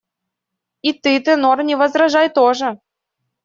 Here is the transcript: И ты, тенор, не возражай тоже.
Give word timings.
И 0.87 0.93
ты, 0.93 1.13
тенор, 1.29 1.57
не 1.69 1.75
возражай 1.83 2.27
тоже. 2.41 2.69